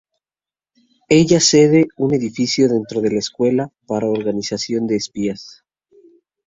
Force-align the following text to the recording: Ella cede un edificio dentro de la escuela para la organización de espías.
Ella 1.09 1.39
cede 1.39 1.89
un 1.97 2.15
edificio 2.15 2.67
dentro 2.67 3.01
de 3.01 3.11
la 3.11 3.19
escuela 3.19 3.71
para 3.85 4.07
la 4.07 4.13
organización 4.13 4.87
de 4.87 4.95
espías. 4.95 5.63